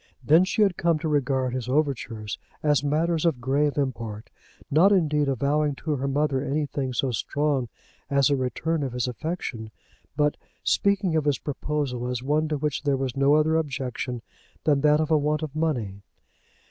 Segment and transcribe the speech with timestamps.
[0.23, 4.31] Then she had come to regard his overtures as matters of grave import,
[4.71, 7.69] not indeed avowing to her mother anything so strong
[8.09, 9.69] as a return of his affection,
[10.17, 14.23] but speaking of his proposal as one to which there was no other objection
[14.63, 16.01] than that of a want of money.